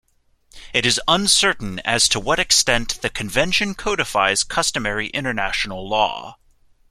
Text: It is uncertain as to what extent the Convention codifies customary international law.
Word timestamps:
It 0.73 0.83
is 0.83 0.99
uncertain 1.07 1.77
as 1.81 2.09
to 2.09 2.19
what 2.19 2.39
extent 2.39 3.03
the 3.03 3.09
Convention 3.11 3.75
codifies 3.75 4.43
customary 4.47 5.09
international 5.09 5.87
law. 5.87 6.37